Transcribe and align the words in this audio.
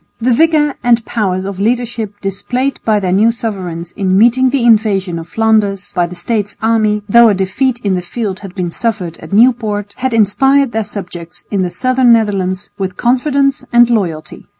The 0.19 0.33
vigour 0.33 0.73
and 0.83 1.05
powers 1.05 1.45
of 1.45 1.59
leadership 1.59 2.19
displayed 2.21 2.79
by 2.83 2.99
their 2.99 3.11
new 3.11 3.31
sovereigns 3.31 3.91
in 3.91 4.17
meeting 4.17 4.49
the 4.49 4.63
invasion 4.65 5.19
of 5.19 5.27
Flanders 5.29 5.93
by 5.93 6.07
the 6.07 6.15
States' 6.15 6.57
army, 6.59 7.03
though 7.07 7.29
a 7.29 7.35
defeat 7.35 7.79
in 7.85 7.93
the 7.93 8.01
field 8.01 8.39
had 8.39 8.55
been 8.55 8.71
suffered 8.71 9.19
at 9.19 9.31
Nieuport, 9.31 9.93
had 9.97 10.15
inspired 10.15 10.71
their 10.71 10.83
subjects 10.85 11.45
in 11.51 11.61
the 11.61 11.69
southern 11.69 12.11
Netherlands 12.13 12.71
with 12.79 12.97
confidence 12.97 13.63
and 13.71 13.91
loyalty. 13.91 14.47